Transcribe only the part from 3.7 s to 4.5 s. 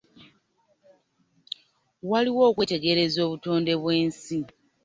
bwe nsi.